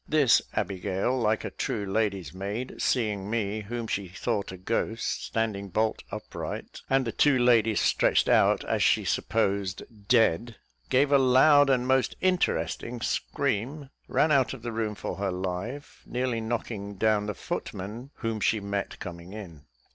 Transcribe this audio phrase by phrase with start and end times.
[0.09, 5.69] This Abigail, like a true lady's maid, seeing me, whom she thought a ghost, standing
[5.69, 10.55] bolt upright, and the two ladies stretched out, as she supposed, dead,
[10.89, 16.01] gave a loud and most interesting scream, ran out of the room for her life,
[16.07, 19.65] nearly knocking down the footman, whom she met coming in.